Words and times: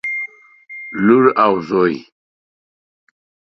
لور 1.05 1.25
او 1.45 1.53
زوى 1.67 1.95